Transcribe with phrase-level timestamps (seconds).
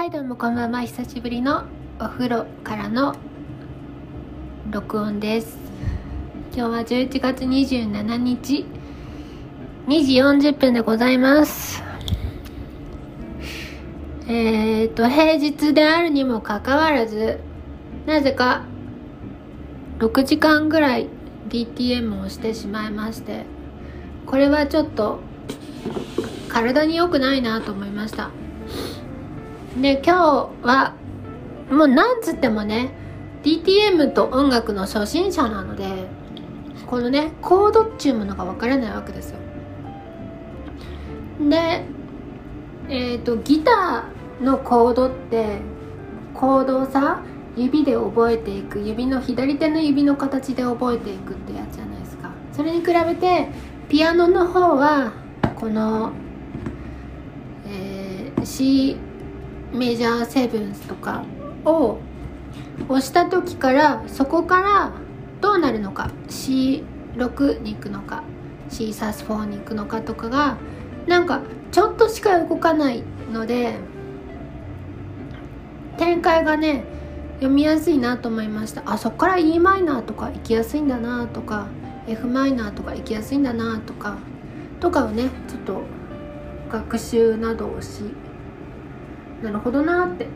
[0.00, 0.80] はいどうもこんばんは。
[0.80, 1.64] 久しぶりの
[2.00, 3.16] お風呂からの
[4.70, 5.58] 録音です。
[6.54, 8.64] 今日は11月27日。
[9.88, 11.82] 2時40分でございます。
[14.26, 17.38] えーと平日であるにもかかわらず
[18.06, 18.64] なぜか
[19.98, 21.08] 6時間ぐらい
[21.50, 23.44] DTM をしてしまいまして
[24.24, 25.20] これはちょっと
[26.48, 28.30] 体に良くないなと思いました。
[29.78, 30.94] で今日は
[31.70, 32.90] もうなんつってもね
[33.44, 36.08] DTM と音楽の初心者なので
[36.86, 39.38] このねコードっちゅうものがわからないわけですよ。
[41.48, 41.84] で
[42.88, 45.60] えっ、ー、とギターのコードって
[46.34, 47.22] コードをさ
[47.56, 52.32] 指で覚えていく指の左手の指の形で覚えていくってやつじゃないですか。
[52.52, 53.48] それに比べて
[53.88, 55.12] ピアノの方は
[55.54, 56.12] この、
[57.66, 58.96] えー、C
[59.72, 61.24] メジャーセブンスとか
[61.64, 61.98] を
[62.88, 64.92] 押した時からそこから
[65.40, 68.22] どうなるのか C6 に行くのか
[68.68, 70.56] C サス4に行くのかとかが
[71.06, 73.76] なんかちょっとしか動かないので
[75.98, 76.84] 展開がね
[77.36, 78.82] 読みやすいなと思いました。
[78.84, 81.68] あそこから e マイナーとか行きやすいんだなとか
[82.06, 84.18] f マイナーとか行きやすいんだなとか
[84.78, 85.82] とかをねちょっと
[86.70, 88.02] 学習などをし
[89.42, 90.26] なるほどなって。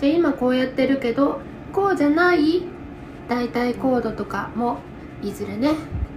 [0.00, 1.40] で今こうやってるけど
[1.72, 2.64] こうじゃない
[3.28, 4.78] 大体コードとかも
[5.22, 5.70] いずれね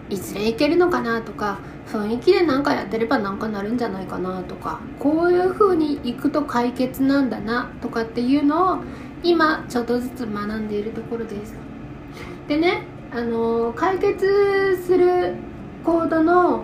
[0.09, 8.77] いずれいけるのかなとか雰囲気で何かやってればなんかなるんじゃないかなとかこういう風にいくと解決なんだなとかっていうのを
[9.23, 11.55] 今ちょっとずつ学んでいるところです。
[12.47, 15.35] でねあの解決する
[15.83, 16.63] コードの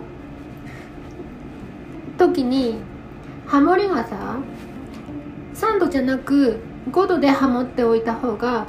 [2.18, 2.78] 時に
[3.46, 4.38] ハモリがさ
[5.62, 6.58] 3度じゃなく
[6.90, 8.66] 5度でハモっておいた方が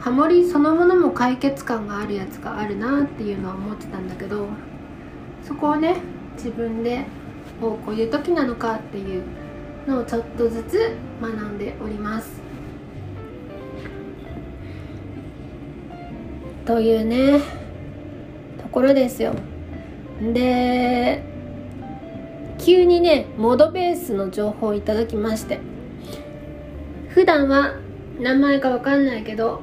[0.00, 4.46] ハモリそのものも解決感があるやつがあるなっていうのは思ってたんだけど
[5.46, 5.96] そこをね
[6.36, 7.04] 自分で
[7.60, 9.24] おこういう時なのかっていう
[9.86, 12.40] のをちょっとずつ学んでおります。
[16.64, 17.40] というね
[18.62, 19.34] ところですよ。
[20.32, 21.22] で
[22.58, 25.60] 急にねモードベースの情報をいただきまして。
[27.14, 27.74] 普段は
[28.18, 29.62] 名前か分かんないけど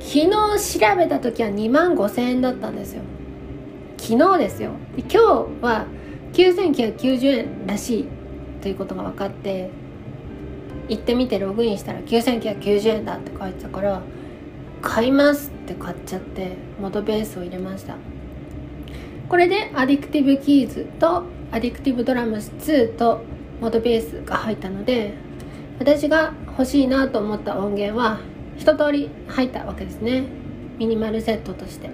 [0.00, 3.02] 昨日調べた時は2万5000円だったんですよ。
[3.96, 4.72] 昨日ですよ。
[4.96, 5.16] 今日
[5.62, 5.86] は
[6.32, 8.08] 9990円らしい
[8.60, 9.70] ということが分かって
[10.88, 14.02] 行ってみてログインしたら9990円だって書いてたから
[14.82, 17.96] 買いますって買っちゃって元ベースを入れました。
[19.28, 23.22] これでアディクティブキーズとアディクティブドラムス2と
[23.60, 25.14] 元ベースが入ったので
[25.78, 28.20] 私が欲しいなと思った音源は
[28.56, 30.24] 一通り入ったわけですね。
[30.78, 31.90] ミニマルセットとして。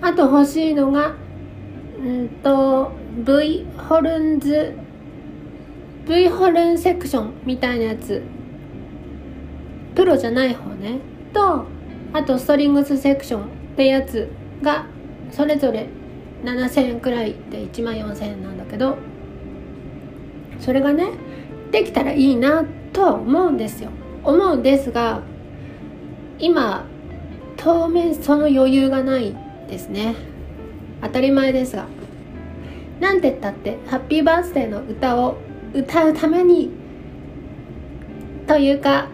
[0.00, 1.14] あと欲しいのが
[1.98, 2.92] うんと
[3.24, 4.74] V ホルンズ
[6.06, 8.22] V ホルンセクションみたいなやつ。
[9.94, 10.98] プロじゃない方ね。
[11.32, 11.66] と
[12.12, 13.46] あとストリングスセクションっ
[13.76, 14.28] てやつ
[14.62, 14.86] が
[15.30, 15.88] それぞれ
[16.44, 18.98] 7000円くらいで1万4000円なんだけど
[20.60, 21.10] それがね
[21.70, 23.90] できたらいいなってとは思うんですよ。
[24.24, 25.22] 思うんですが
[26.38, 26.86] 今
[27.56, 29.34] 当面その余裕がない
[29.68, 30.14] ですね。
[31.00, 31.86] 当たり前ですが。
[33.00, 35.36] なんて言ったってハッピーバースデーの歌を
[35.74, 36.70] 歌うために
[38.46, 39.08] というか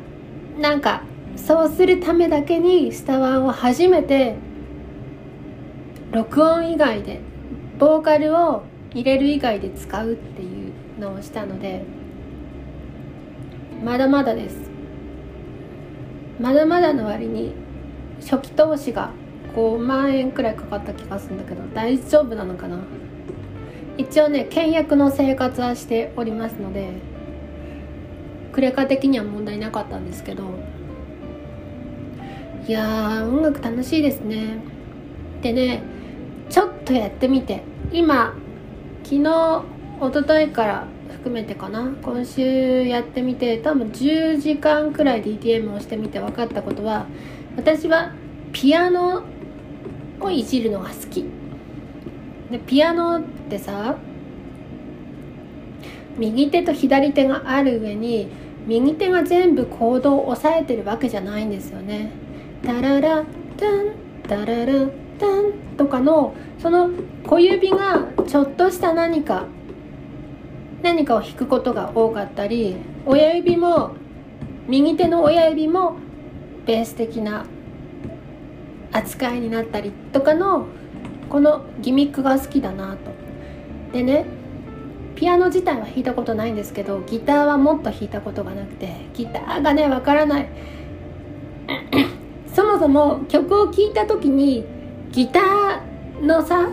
[0.59, 1.03] なんか
[1.37, 4.37] そうするためだけにスタワーを初めて
[6.13, 7.21] 録音以外で
[7.79, 11.85] ボーカルを入れる以外で使うっていうのをしたので
[13.85, 14.59] まだまだです。
[16.41, 17.55] まだまだの割に
[18.21, 19.11] 初期投資が
[19.55, 22.79] 5万円くらいかかった気がするんだけど大丈夫なのかな？
[23.97, 26.93] 一応ね倹約の生活はしておりますので
[28.53, 30.45] クレカ的には問題なかったんですけど
[32.67, 34.59] いや音楽楽しいですね。
[35.43, 35.83] でね
[36.51, 37.63] ちょっとやってみて
[37.93, 38.35] 今
[39.03, 39.65] 昨日
[40.01, 40.87] 一昨日から
[41.19, 41.93] 含めてかな。
[42.01, 47.07] 今週やってみて多分10時間くらい DTM をしてみて分かったことは
[47.57, 48.13] 私は
[48.53, 49.25] ピアノ
[50.21, 51.25] をいじるのが好き。
[52.51, 53.97] でピアノってさ
[56.17, 58.29] 右手と左手がある上に
[58.67, 62.13] 右手が全部コードを押さえてるわけじゃないんですよね。
[62.65, 63.25] タララ
[63.57, 63.93] タン
[64.27, 64.87] タララ
[65.19, 66.91] タンとかのその
[67.27, 69.47] 小指がちょっとした何か
[70.83, 72.77] 何かを弾くことが多かったり
[73.07, 73.97] 親指も
[74.69, 75.97] 右手の親指も
[76.67, 77.47] ベース的な
[78.93, 80.67] 扱いになったりとかの
[81.29, 83.11] このギミックが好きだなと。
[83.93, 84.27] でね
[85.15, 90.49] ピアノ自体は弾いたことないんですけどギターはもっと弾いたことがなくてギターがねわからない。
[92.55, 94.65] そもそも曲を聴いた時に
[95.11, 96.69] ギターのさ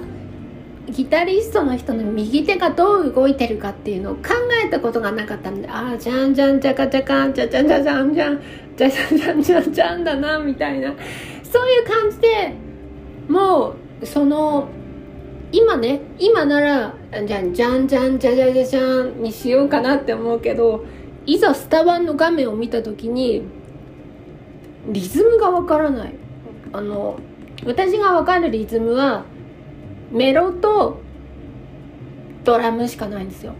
[0.89, 4.21] ギタリストの人の右手がどう動いてるかっていうのを考
[4.63, 8.41] えたことがなかったんでああじゃんじゃんじゃかじゃかんじゃじゃんじゃじゃんじゃん
[8.77, 10.93] じゃじゃんじゃんじゃんじゃんだなみたいな
[11.43, 12.53] そういう感じで
[13.27, 14.67] もうその
[15.51, 16.93] 今ね今なら
[17.25, 20.85] じゃんじゃんじゃんじゃじゃじゃじゃんにしようかなって思うけど
[21.25, 23.43] いざスタバンの画面を見た時に
[24.87, 26.13] リズムがわからない
[26.73, 27.19] あの
[27.65, 29.23] 私がわかるリズムは
[30.11, 31.01] メロと
[32.43, 33.53] ドラムしかないんですよ。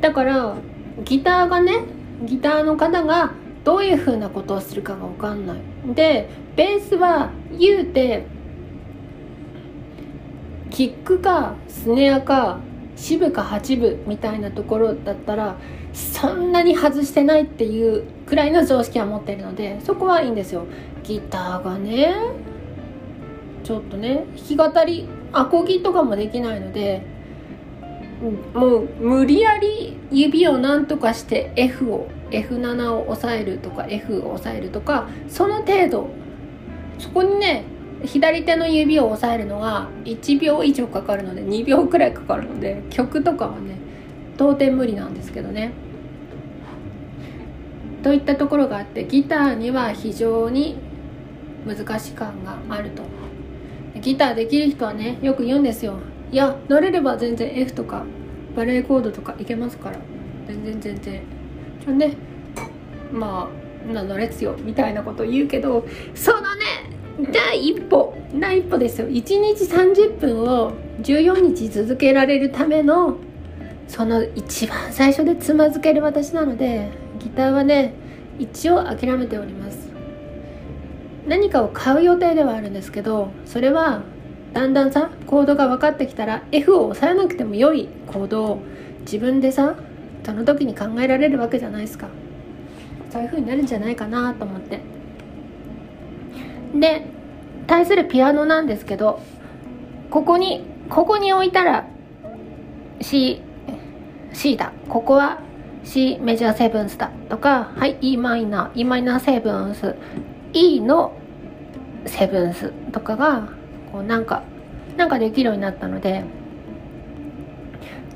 [0.00, 0.56] だから
[1.04, 1.84] ギターがね
[2.24, 3.32] ギターの方が
[3.64, 5.58] どういう風なことをするかが分かんない。
[5.94, 8.26] でベースは言うて
[10.70, 12.58] キックかスネアか
[12.96, 15.56] 支部か8部みたいなところだったら
[15.92, 20.66] そんなに外してないっていうくらいの常識は持ってるのでそこはいいんですよ。
[21.04, 22.14] ギターがね
[23.68, 27.02] ちょっとね弾き語りアコギとかもできないので
[28.54, 36.08] もう無理やり指を何とかして F を F7 を押さえるとか F を押さえるとかその程度。
[36.98, 37.64] そこにね
[38.04, 43.76] 左手の指を押さえるのが1秒以上かかるので2秒くらいかかるので曲とかはね
[44.36, 45.72] 到底無理なんですけどね。
[48.02, 50.78] といったところがあってギターには非常に
[51.66, 53.17] 難し感があると。
[54.00, 55.98] ギターできる人はねよく言うんですよ。
[56.30, 58.04] いや乗れれば全然 F とか
[58.54, 59.98] バレエコードとかいけますから。
[60.46, 61.22] 全然全然。
[61.84, 62.16] ちょね
[63.12, 63.48] ま
[63.88, 64.56] あなのですよ。
[64.58, 66.46] みたいなこと言うけどそのね
[67.32, 69.08] 第一歩第一歩ですよ。
[69.08, 70.72] 1日30分を
[71.02, 73.16] 14日続けられるための
[73.86, 77.94] その一番最初でつまずける私なのでギターはね
[78.38, 79.87] 一応諦めております。
[81.28, 84.02] 何かを買う予定ではあるんですけどそれは
[84.54, 88.62] だんだんさコードが分かってきたら F を押さえなくても良いコードを
[89.00, 89.76] 自分でさ
[90.24, 92.08] その時に考えられるわけじゃないですか。
[93.10, 94.80] そういう風になるんじゃないかなと思って。
[96.74, 97.06] で
[97.66, 99.20] 対するピアノなんですけど
[100.10, 101.86] ここにここに置いたら
[103.00, 103.40] C
[104.32, 104.72] C だ。
[104.88, 105.40] ここは
[105.84, 109.94] C メジャーセブンスだとかはい E マイナー E マイナーセブンス。
[110.52, 111.17] E の
[112.08, 113.48] セブンスとかが
[113.92, 114.42] こうなんか
[114.96, 116.24] なんかできるようになったので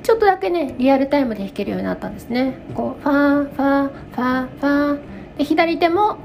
[0.03, 2.59] ちょっとだけねリアルタイムで弾けるようになったんですね。
[2.75, 5.39] こうファーファーファーファー。
[5.39, 6.19] で左手も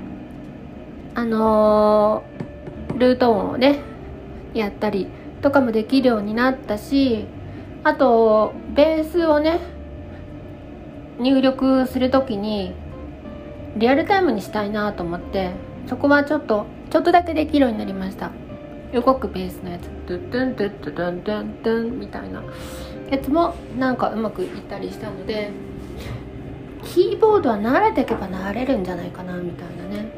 [1.14, 3.80] あのー、ルート音をね
[4.54, 5.08] やったり
[5.42, 7.25] とかもできるようになったし
[7.84, 9.60] あとベースをね
[11.19, 12.74] 入力する時に
[13.78, 15.52] リアルタイムにしたいなと思って
[15.88, 18.31] そこはちょっとちょっとだけできるようになりました。
[18.94, 19.98] 動くベースのやつ。
[20.07, 22.42] ドゥドゥンドゥドゥドゥンドゥンドゥンみたいな
[23.12, 25.51] やつもなんかうまくいったりしたので
[26.83, 30.09] キーボードは慣れていけば慣れるんじゃないかなみたいなね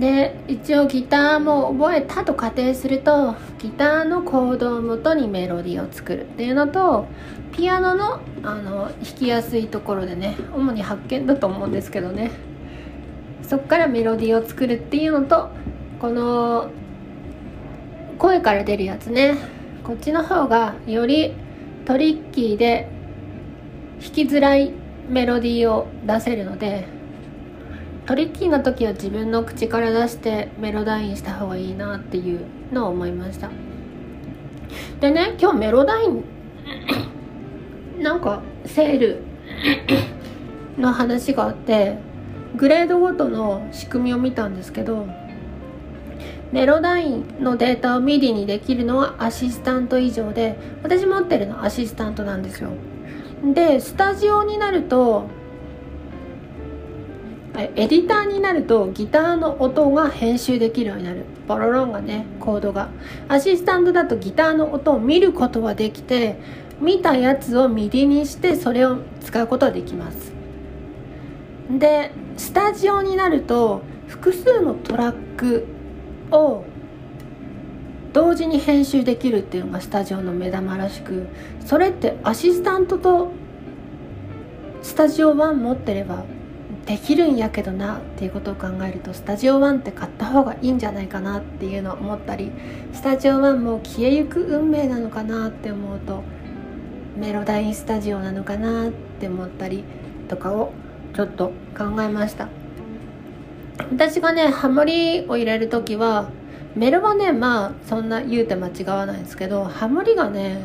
[0.00, 7.06] で一応ギターも覚えたと仮定するとギターのコードをもとにメロディーを作るっていうのと
[7.52, 12.30] ピアノのあの弾きやすいところでね主に発見だと思うんですけどね
[13.48, 15.50] そこからメロディーを作るっていうのと
[16.00, 16.70] この
[18.18, 19.36] 声から出るやつね。
[19.84, 21.34] こっちの方がより
[21.84, 22.88] トリッキーで
[24.02, 24.72] 弾きづらい
[25.08, 26.88] メロディーを出せるので
[28.06, 32.40] トリッキーな時は自分の口から出してメロダインした方がいいなっていう
[32.72, 33.50] のを思いました。
[35.00, 36.24] でね今日メロダイン
[38.00, 39.22] なんかセール
[40.78, 41.98] の話があって
[42.56, 45.06] グレードごとの仕組みを見たんですけど
[46.52, 52.70] メロダインのデータを MIDI にできるのはアシスタント以上で私持ってるのはアシスタントなんですよ。
[53.52, 55.28] でスタジオになると
[57.54, 61.24] エディターになるとギターの音が編集できるようになる。
[61.48, 62.88] ボロロンがねコードが。
[63.28, 66.38] アシスタントだとギターの音を見ることはできて
[66.80, 70.35] 見たやつを MIDI にしてそれを使うことはできます。
[71.70, 75.66] でスタジオになると複数のトラック
[76.30, 76.64] を
[78.12, 81.26] 同時に編集できるっていうのがスタジオの目玉らしく
[81.64, 83.30] それってアシスタントと
[84.82, 86.24] スタジオ1持ってれば
[86.86, 92.52] できるんやけどなっていうことを考えるとスタジオ1って買った方がいいんじゃないかなっていうのを思ったり
[92.92, 96.22] スタジオ1も消えゆく運命なのかなって思うと
[97.16, 99.82] メロダインスタジオなのかなって思ったり
[100.28, 100.72] とかを
[101.16, 102.48] ちょっと考えました。
[103.90, 106.28] 私がねハモリを入れる時は
[106.74, 110.60] メロはねまあそんな言うて間違わないんですけどハモリがね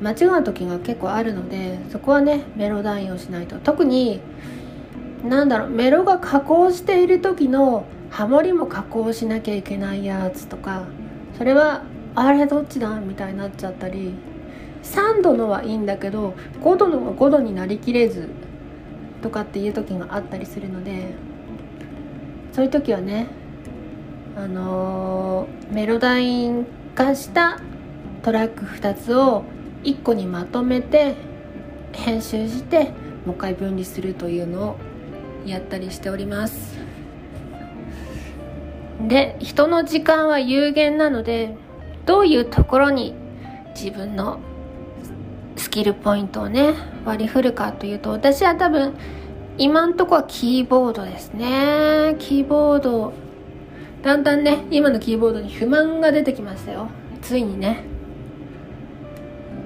[0.00, 3.56] 間違う時が結構あるのでそこはねメロダインをしないと。
[3.56, 4.20] 特に
[5.24, 10.84] なんだろうメロが加工している時のハモリも加工しなきゃいけないやつとか
[11.36, 11.82] それは
[12.14, 14.14] あれどっちだみたいになっちゃったり
[14.84, 18.28] 3度のはいいんだけど5度のが5度になりきれず
[19.20, 21.14] とかっていう時があったりするので
[22.52, 23.28] そういう時はね
[24.36, 27.60] あのー、メロダイン化した
[28.22, 29.44] トラック2つを
[29.82, 31.14] 1個にまとめて
[31.92, 32.92] 編集して
[33.26, 34.76] もう一回分離するというのを
[35.46, 36.78] やったりしております。
[39.08, 41.56] で人の時間は有限なので
[42.04, 43.14] どういうところに
[43.74, 44.40] 自分の
[45.70, 46.74] スキルポイントをね
[47.04, 48.92] 割り振るかというと私は多分
[49.56, 52.16] 今んとこはキーボードですね。
[52.18, 53.12] キーボード
[54.02, 56.88] だんだんね今のキーボードに不満が出てきましたよ。
[57.22, 57.84] ついにね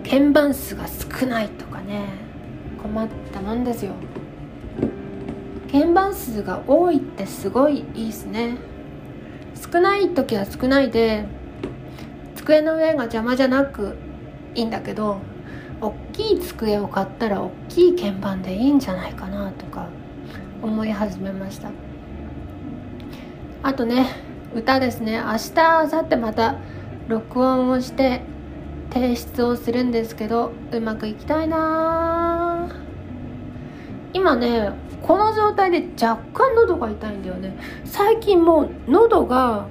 [0.06, 2.04] 鍵盤数が少ないとかね
[2.82, 3.92] 困ったもんですよ。
[5.72, 8.58] 鍵盤数が多いってすごいいいですね。
[9.72, 11.24] 少ない時は少ないで
[12.36, 13.96] 机の上が邪魔じゃなく
[14.54, 15.32] いいんだけど
[15.84, 19.88] 大きい机を買ったら大きい鍵盤でいいんじゃないかなとか
[20.62, 21.70] 思い始めました。
[23.62, 24.06] あとね
[24.54, 25.18] 歌ですね。
[25.18, 26.56] 明日明後日また
[27.08, 28.22] 録音をして
[28.92, 32.68] 提出をするんですけどうまくいきたいな。
[34.12, 34.70] 今ね
[35.02, 37.58] この状態で若干喉が痛いんだよね。
[37.84, 39.66] 最近もう喉が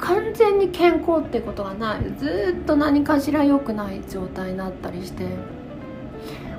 [0.00, 2.00] 完全に健康ってことがない。
[2.18, 5.26] ずっと何かしら良くない状態になったりして。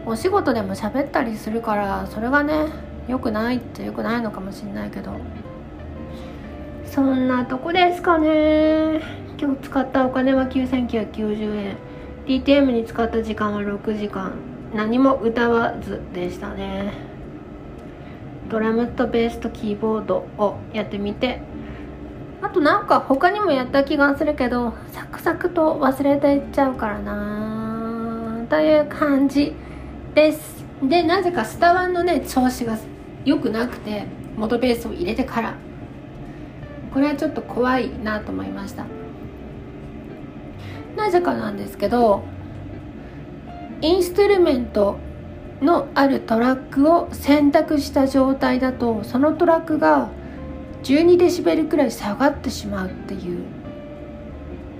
[0.06, 2.66] お仕事でも喋ったりするからそれがね
[3.08, 5.12] 良くないって良くないのかもしんないけど。
[6.86, 9.02] そんなとこですかね。
[9.40, 11.78] 今日使ったお金は9990円。
[12.26, 14.34] DTM に使った時間は6時間。
[14.76, 16.94] 何も歌わずでしたね。
[18.50, 21.42] ドラムとベースとキーボードをやってみて
[22.42, 29.54] あとなんか他にもやった気がするけどサクサクと忘れていっちゃうからなという感じ
[30.14, 30.66] です。
[30.84, 32.78] でなぜかスタバンのね調子が
[33.24, 34.06] 良くなくて
[34.36, 35.54] 元ベースを入れてから。
[36.94, 38.86] これはちょっと怖いなと思いました。
[40.98, 42.24] なぜかなんですけど
[43.80, 44.98] インストゥルメント
[45.62, 50.10] のあるトラックを選択した状態だとそのトラックが
[50.84, 53.44] 12デシベルくらい下がってしまうっていう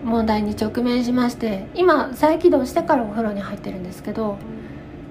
[0.04, 4.38] 問題に直面しまして今再起動してからお風呂に入ってるんですけど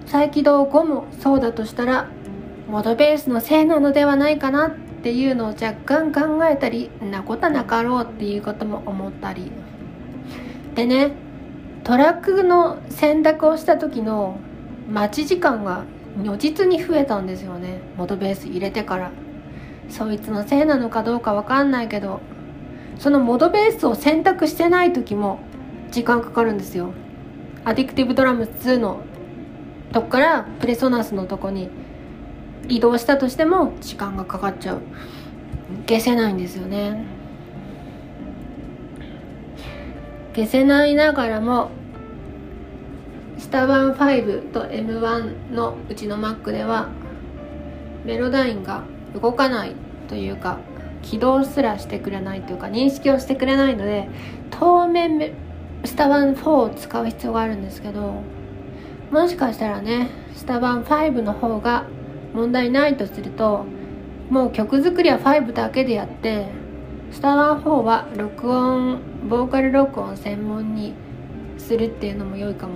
[0.07, 2.09] 再起動後もそうだとしたら
[2.69, 9.51] モドベースのせいなのではないかなっていうのを若干考えたりなことなかろうっていうことも思ったり。
[10.75, 11.13] でね
[11.85, 14.39] トラックの選択をした時の
[14.89, 15.85] 待ち時間が
[16.17, 17.81] 如実に増えたんですよね。
[17.97, 19.11] 元ベース入れてから。
[19.91, 22.21] そいつのせいなのかどうかわかんないけど
[22.99, 25.41] そのモドベースを選択してない時も
[25.91, 26.93] 時間かかるんですよ。
[27.65, 29.03] アディクティブドラム2の
[29.93, 31.69] とこからプレソナスのとこに
[32.69, 34.81] 移動したとしても時間がかかっちゃう。
[35.87, 37.05] 消せないんですよね。
[40.35, 41.71] 消せないながらも
[43.39, 46.89] スタバン5と M1 のうちの Mac では
[48.05, 49.75] メロダインが動かない
[50.09, 50.59] というか
[51.03, 54.09] 起動すらしてくれないというか認識をしてくれないので
[54.51, 55.33] 当面
[55.85, 58.23] スタバン4を使う必要があるんですけど
[59.11, 61.87] もしかしたらねスタバン5の方が
[62.35, 63.65] 問題ないとすると
[64.29, 66.49] もう曲作りは5だけでやって
[67.11, 70.95] スタバン4は録音ボーカル録音専門に
[71.59, 72.75] するっていうのも良いかも。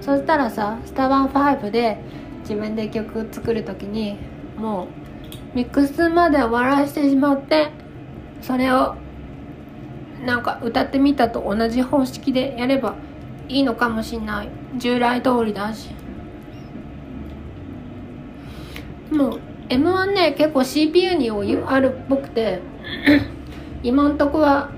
[0.00, 1.98] そしたらさスタバン5で
[2.40, 4.18] 自分で曲作る時に
[4.56, 5.01] もう
[5.54, 7.70] ミックスまで終わらせてしまって
[8.40, 8.96] それを
[10.24, 12.94] なんか歌ってみたと同じ方式でやれば
[13.48, 14.48] いいのかもしんない。
[14.78, 15.90] 従来通りだし。
[19.10, 22.60] もう M1 ね結構 CPU に余裕あるっぽくて
[23.82, 24.70] 今んとこは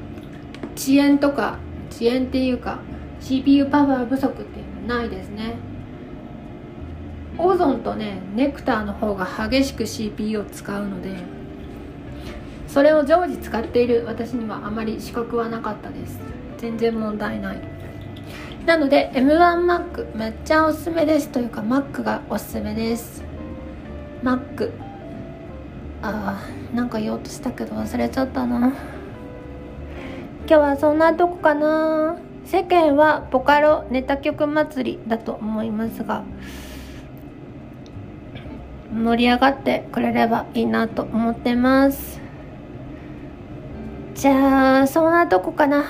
[0.75, 2.81] 遅延とか遅延っていうか
[3.21, 5.54] CPU パワー不足っていうのはないですね。
[7.38, 11.16] オゾンとねネクターの方が激しく CPU を使うので
[12.68, 16.18] それを常時使っている私にはあまり資格はなかったです。
[16.58, 17.58] 全然問題ない。
[18.66, 23.22] なので M1Mac めっちゃおすすめですというか Mac がおすすめです。
[24.22, 24.72] Mac
[26.02, 28.72] あーなんか言おうとしたけど忘れちゃったな。
[30.46, 32.16] 今日はそんなとこかな。
[32.44, 36.24] 世間はボカロネタ曲祭りだと思いますが
[38.94, 42.20] 盛り上がってくれればいいなと思ってます。
[44.14, 45.84] じゃあそんなとこかな。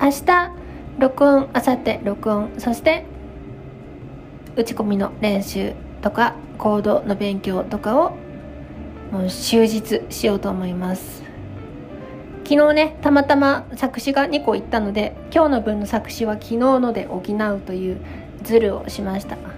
[0.00, 0.52] 明日
[0.98, 3.06] 録音明後日録音そして
[4.54, 8.16] 打ち込みの練習とかコードの勉強とかを
[9.10, 11.22] もう終日しようと思います。
[12.44, 18.00] 昨日ねたまたま作詞が2個いったので今日の分の作詞は昨日ので補うという
[18.42, 19.55] ズルをしました。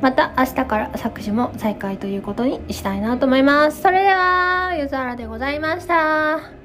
[0.00, 3.82] また明日から作詞も再開ということにしたいなと思います。
[3.82, 6.57] それではゆずはらでございました。